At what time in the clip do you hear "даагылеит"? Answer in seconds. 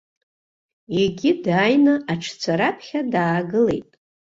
3.11-3.89